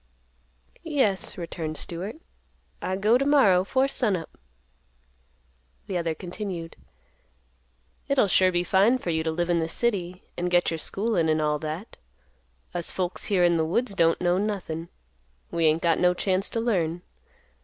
[0.81, 2.15] "Yes," returned Stewart;
[2.81, 4.35] "I go to morrow 'fore sun up."
[5.85, 6.75] The other continued;
[8.07, 11.29] "It'll sure be fine for you to live in the city and get your schoolin'
[11.29, 11.97] and all that.
[12.73, 14.89] Us folks here in the woods don't know nothin'.
[15.51, 17.03] We ain't got no chance to learn.